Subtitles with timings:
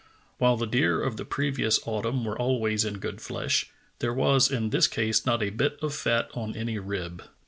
[0.39, 3.69] While the deer of the previous autumn were always In good flesh,
[3.99, 7.21] there was in this case not a bit of fat on any rib.